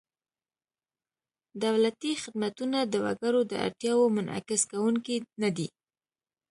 دولتي 1.63 2.11
خدمتونه 2.21 2.77
د 2.83 2.93
وګړو 3.05 3.41
د 3.51 3.53
اړتیاوو 3.65 4.13
منعکس 4.15 4.61
کوونکي 4.71 5.15
نهدي. 5.41 5.67